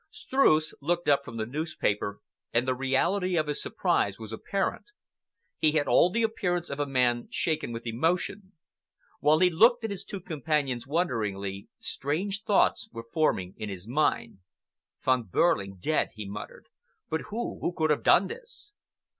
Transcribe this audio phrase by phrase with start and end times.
[0.09, 4.85] Streuss looked up from the newspaper and the reality of his surprise was apparent.
[5.59, 8.53] He had all the appearance of a man shaken with emotion.
[9.19, 14.39] While he looked at his two companions wonderingly, strange thoughts were forming in his mind.
[15.03, 16.69] "Von Behrling dead!" he muttered.
[17.07, 18.73] "But who—who could have done this?"